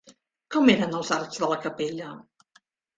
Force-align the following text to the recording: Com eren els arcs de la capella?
Com 0.55 0.71
eren 0.75 0.97
els 1.01 1.13
arcs 1.19 1.45
de 1.45 1.53
la 1.55 1.61
capella? 1.69 2.13